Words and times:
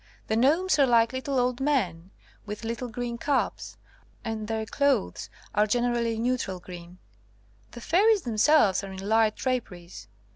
The 0.25 0.35
gnomes 0.35 0.79
are 0.79 0.87
like 0.87 1.13
little 1.13 1.37
old 1.37 1.59
men, 1.61 2.09
with 2.43 2.63
little 2.63 2.87
green 2.89 3.19
caps, 3.19 3.77
and 4.25 4.47
their 4.47 4.65
clothes 4.65 5.29
are 5.53 5.67
generally 5.67 6.17
neutral 6.17 6.59
green. 6.59 6.97
The 7.69 7.81
fairies 7.81 8.23
themselves 8.23 8.83
are 8.83 8.91
in 8.91 9.07
light 9.07 9.35
draperies. 9.35 10.07